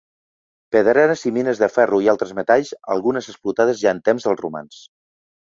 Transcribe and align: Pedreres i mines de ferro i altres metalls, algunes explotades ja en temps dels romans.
Pedreres 0.75 1.25
i 1.29 1.31
mines 1.35 1.61
de 1.63 1.69
ferro 1.73 1.99
i 2.07 2.09
altres 2.15 2.33
metalls, 2.39 2.73
algunes 2.97 3.29
explotades 3.35 3.83
ja 3.85 3.95
en 3.99 4.01
temps 4.11 4.29
dels 4.31 4.43
romans. 4.43 4.83